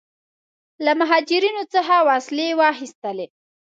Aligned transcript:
له 0.85 0.91
مهاجرینو 0.99 1.63
څخه 1.73 1.95
وسلې 2.09 2.47
واخیستلې. 2.59 3.27